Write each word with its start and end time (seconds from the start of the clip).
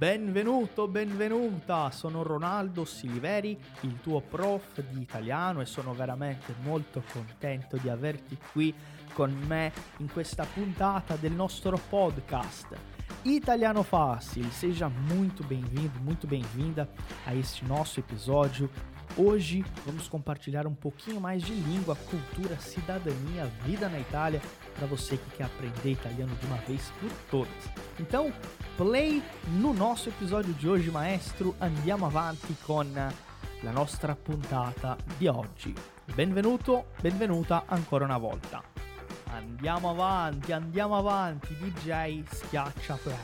Benvenuto, 0.00 0.88
benvenuta, 0.88 1.90
sono 1.90 2.22
Ronaldo 2.22 2.86
Siliveri, 2.86 3.60
il 3.82 4.00
tuo 4.00 4.22
prof 4.22 4.80
di 4.80 5.02
italiano 5.02 5.60
e 5.60 5.66
sono 5.66 5.92
veramente 5.92 6.54
molto 6.62 7.02
contento 7.12 7.76
di 7.76 7.90
averti 7.90 8.38
qui 8.50 8.74
con 9.12 9.30
me 9.46 9.70
in 9.98 10.10
questa 10.10 10.46
puntata 10.46 11.16
del 11.16 11.32
nostro 11.32 11.78
podcast. 11.90 12.99
Italiano 13.24 13.82
Fácil, 13.82 14.44
seja 14.52 14.88
muito 14.88 15.44
bem-vindo, 15.44 16.00
muito 16.00 16.26
bem-vinda 16.26 16.88
a 17.26 17.34
este 17.34 17.64
nosso 17.64 18.00
episódio. 18.00 18.70
Hoje 19.16 19.64
vamos 19.84 20.08
compartilhar 20.08 20.66
um 20.66 20.74
pouquinho 20.74 21.20
mais 21.20 21.42
de 21.42 21.52
língua, 21.52 21.96
cultura, 21.96 22.56
cidadania, 22.58 23.46
vida 23.64 23.88
na 23.88 23.98
Itália 23.98 24.40
para 24.74 24.86
você 24.86 25.16
que 25.16 25.36
quer 25.36 25.44
aprender 25.44 25.92
italiano 25.92 26.34
de 26.36 26.46
uma 26.46 26.56
vez 26.58 26.90
por 27.00 27.10
todas. 27.30 27.70
Então, 27.98 28.32
play 28.76 29.22
no 29.48 29.74
nosso 29.74 30.08
episódio 30.08 30.54
de 30.54 30.68
hoje, 30.68 30.90
maestro. 30.90 31.54
Andiamo 31.60 32.06
avanti 32.06 32.54
con 32.66 32.92
la 32.94 33.72
nostra 33.72 34.16
puntata 34.16 34.96
di 35.18 35.28
oggi. 35.28 35.74
Benvenuto, 36.14 36.86
benvenuta 37.00 37.64
ancora 37.66 38.04
una 38.04 38.18
volta. 38.18 38.79
Andiamo 39.32 39.90
avanti, 39.90 40.52
andiamo 40.52 40.96
avanti, 40.96 41.54
DJ 41.54 42.24
schiaccia 42.26 42.96
play. 42.96 43.16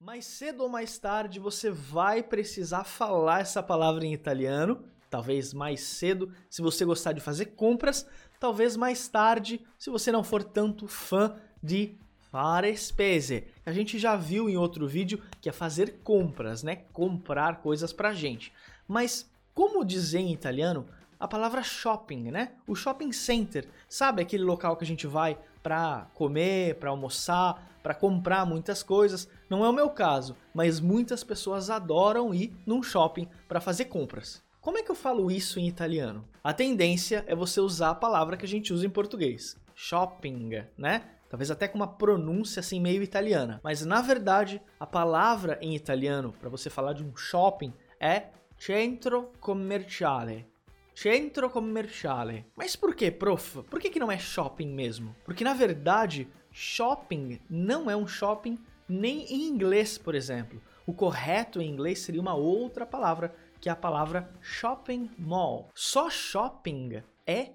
Mais 0.00 0.24
cedo 0.24 0.62
ou 0.62 0.70
mais 0.70 0.96
tarde 0.98 1.38
você 1.38 1.70
vai 1.70 2.22
precisar 2.22 2.84
falar 2.84 3.40
essa 3.40 3.62
palavra 3.62 4.06
em 4.06 4.14
italiano. 4.14 4.84
Talvez 5.10 5.52
mais 5.52 5.82
cedo, 5.82 6.32
se 6.48 6.62
você 6.62 6.82
gostar 6.82 7.12
de 7.12 7.20
fazer 7.20 7.46
compras. 7.46 8.08
Talvez 8.40 8.74
mais 8.74 9.06
tarde, 9.06 9.60
se 9.78 9.90
você 9.90 10.10
não 10.10 10.24
for 10.24 10.42
tanto 10.42 10.88
fã 10.88 11.36
de 11.62 11.98
fare 12.30 12.74
spese. 12.74 13.46
A 13.66 13.72
gente 13.72 13.98
já 13.98 14.16
viu 14.16 14.48
em 14.48 14.56
outro 14.56 14.88
vídeo 14.88 15.22
que 15.42 15.50
é 15.50 15.52
fazer 15.52 16.00
compras, 16.02 16.62
né? 16.62 16.76
Comprar 16.92 17.60
coisas 17.60 17.92
pra 17.92 18.14
gente. 18.14 18.50
Mas 18.88 19.30
como 19.52 19.84
dizer 19.84 20.20
em 20.20 20.32
italiano 20.32 20.88
a 21.22 21.28
palavra 21.28 21.62
shopping, 21.62 22.32
né? 22.32 22.50
O 22.66 22.74
shopping 22.74 23.12
center, 23.12 23.68
sabe 23.88 24.20
aquele 24.20 24.42
local 24.42 24.76
que 24.76 24.82
a 24.82 24.86
gente 24.86 25.06
vai 25.06 25.38
para 25.62 26.08
comer, 26.14 26.74
para 26.80 26.90
almoçar, 26.90 27.78
para 27.80 27.94
comprar 27.94 28.44
muitas 28.44 28.82
coisas. 28.82 29.28
Não 29.48 29.64
é 29.64 29.68
o 29.68 29.72
meu 29.72 29.88
caso, 29.88 30.36
mas 30.52 30.80
muitas 30.80 31.22
pessoas 31.22 31.70
adoram 31.70 32.34
ir 32.34 32.52
num 32.66 32.82
shopping 32.82 33.28
para 33.46 33.60
fazer 33.60 33.84
compras. 33.84 34.42
Como 34.60 34.78
é 34.78 34.82
que 34.82 34.90
eu 34.90 34.96
falo 34.96 35.30
isso 35.30 35.60
em 35.60 35.68
italiano? 35.68 36.28
A 36.42 36.52
tendência 36.52 37.24
é 37.28 37.36
você 37.36 37.60
usar 37.60 37.90
a 37.90 37.94
palavra 37.94 38.36
que 38.36 38.44
a 38.44 38.48
gente 38.48 38.72
usa 38.72 38.84
em 38.84 38.90
português, 38.90 39.56
shopping, 39.76 40.64
né? 40.76 41.04
Talvez 41.30 41.52
até 41.52 41.68
com 41.68 41.76
uma 41.76 41.86
pronúncia 41.86 42.58
assim 42.58 42.80
meio 42.80 43.00
italiana. 43.00 43.60
Mas 43.62 43.86
na 43.86 44.02
verdade, 44.02 44.60
a 44.78 44.86
palavra 44.88 45.56
em 45.62 45.76
italiano 45.76 46.34
para 46.40 46.50
você 46.50 46.68
falar 46.68 46.94
de 46.94 47.04
um 47.04 47.16
shopping 47.16 47.72
é 48.00 48.24
centro 48.58 49.30
commerciale. 49.40 50.50
Centro 50.94 51.50
commerciale. 51.50 52.46
Mas 52.56 52.76
por 52.76 52.94
que, 52.94 53.10
prof? 53.10 53.62
Por 53.64 53.80
que, 53.80 53.90
que 53.90 53.98
não 53.98 54.10
é 54.10 54.18
shopping 54.18 54.68
mesmo? 54.68 55.16
Porque 55.24 55.44
na 55.44 55.54
verdade, 55.54 56.28
shopping 56.50 57.40
não 57.48 57.90
é 57.90 57.96
um 57.96 58.06
shopping 58.06 58.58
nem 58.88 59.24
em 59.32 59.48
inglês, 59.48 59.96
por 59.96 60.14
exemplo. 60.14 60.60
O 60.86 60.92
correto 60.92 61.60
em 61.60 61.70
inglês 61.70 62.00
seria 62.00 62.20
uma 62.20 62.34
outra 62.34 62.84
palavra, 62.84 63.34
que 63.60 63.68
é 63.68 63.72
a 63.72 63.76
palavra 63.76 64.30
shopping 64.40 65.10
mall. 65.16 65.70
Só 65.74 66.10
shopping 66.10 67.02
é 67.26 67.50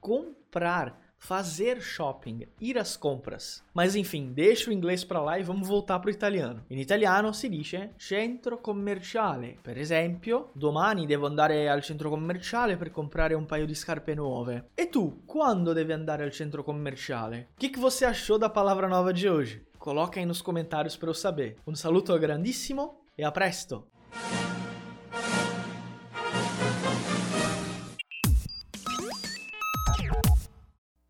comprar 0.00 1.01
fazer 1.22 1.80
shopping, 1.80 2.44
ir 2.60 2.76
às 2.76 2.96
compras. 2.96 3.62
Mas 3.72 3.94
enfim, 3.94 4.32
deixa 4.32 4.68
o 4.68 4.72
inglês 4.72 5.04
para 5.04 5.22
lá 5.22 5.38
e 5.38 5.44
vamos 5.44 5.68
voltar 5.68 6.00
pro 6.00 6.10
italiano. 6.10 6.64
In 6.68 6.78
italiano 6.78 7.32
si 7.32 7.48
dice 7.48 7.92
centro 7.96 8.58
commerciale. 8.58 9.56
Per 9.62 9.78
esempio, 9.78 10.50
domani 10.52 11.06
devo 11.06 11.26
andare 11.26 11.68
al 11.68 11.84
centro 11.84 12.10
commerciale 12.10 12.76
per 12.76 12.90
comprare 12.90 13.34
un 13.34 13.46
paio 13.46 13.66
di 13.66 13.74
scarpe 13.74 14.16
nuove. 14.16 14.70
E 14.74 14.88
tu, 14.88 15.22
quando 15.24 15.72
devi 15.72 15.92
andare 15.92 16.24
al 16.24 16.32
centro 16.32 16.64
commerciale? 16.64 17.50
O 17.54 17.56
que, 17.56 17.70
que 17.70 17.78
você 17.78 18.04
achou 18.04 18.36
da 18.36 18.48
palavra 18.48 18.88
nova 18.88 19.12
de 19.12 19.28
hoje? 19.28 19.64
Coloca 19.78 20.18
aí 20.18 20.26
nos 20.26 20.42
comentários 20.42 20.96
para 20.96 21.08
eu 21.10 21.14
saber. 21.14 21.56
Um 21.64 21.76
saluto 21.76 22.18
grandissimo 22.18 23.04
e 23.16 23.22
a 23.22 23.30
presto! 23.30 23.86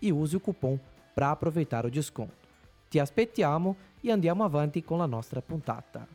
e 0.00 0.12
use 0.12 0.36
o 0.36 0.40
cupom 0.40 0.78
para 1.14 1.30
aproveitar 1.30 1.86
o 1.86 1.90
desconto. 1.90 2.44
Ti 2.88 2.98
aspettiamo 2.98 3.76
e 4.00 4.10
andiamo 4.12 4.44
avanti 4.44 4.82
con 4.82 4.98
la 4.98 5.06
nostra 5.06 5.40
puntata. 5.40 6.06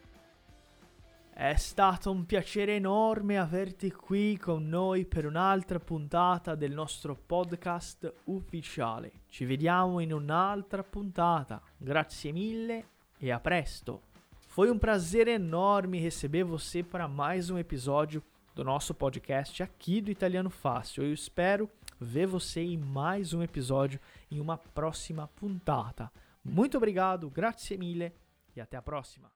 È 1.33 1.55
stato 1.55 2.11
un 2.11 2.25
piacere 2.25 2.75
enorme 2.75 3.39
averti 3.39 3.91
qui 3.91 4.37
con 4.37 4.67
noi 4.67 5.05
per 5.05 5.25
un'altra 5.25 5.79
puntata 5.79 6.53
del 6.55 6.71
nostro 6.71 7.15
podcast 7.15 8.13
ufficiale. 8.25 9.11
Ci 9.27 9.45
vediamo 9.45 9.99
in 10.01 10.13
un'altra 10.13 10.83
puntata. 10.83 11.61
Grazie 11.77 12.31
mille 12.31 12.85
e 13.17 13.31
a 13.31 13.39
presto. 13.39 14.01
Foi 14.45 14.69
um 14.69 14.77
prazer 14.77 15.29
enorme 15.29 15.97
receber 15.99 16.43
você 16.43 16.83
para 16.83 17.07
mais 17.07 17.49
um 17.49 17.57
episódio 17.57 18.21
do 18.53 18.63
nosso 18.63 18.93
podcast 18.93 19.63
aqui 19.63 20.01
do 20.01 20.11
Italiano 20.11 20.49
Fácil. 20.49 21.05
Eu 21.05 21.13
espero 21.13 21.69
ver 22.01 22.25
você 22.25 22.62
em 22.62 22.78
mais 22.78 23.31
um 23.31 23.44
episódio 23.44 24.00
em 24.29 24.39
uma 24.39 24.57
próxima 24.57 25.28
puntata. 25.28 26.12
Muito 26.44 26.75
obrigado, 26.75 27.29
grazie 27.29 27.78
mille 27.78 28.12
e 28.56 28.59
até 28.59 28.75
a 28.75 28.81
próxima. 28.81 29.31